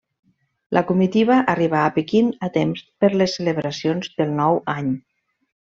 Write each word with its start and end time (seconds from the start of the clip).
La 0.77 0.81
comitiva 0.91 1.37
arribà 1.53 1.83
a 1.89 1.93
Pequín 1.99 2.33
a 2.49 2.51
temps 2.57 2.83
per 3.05 3.13
les 3.23 3.39
celebracions 3.41 4.13
del 4.19 4.37
Nou 4.45 4.63
Any. 4.79 4.93